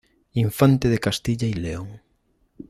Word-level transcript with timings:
Infante 0.33 0.89
de 0.89 0.97
Castilla 0.97 1.45
y 1.47 1.53
León. 1.53 2.01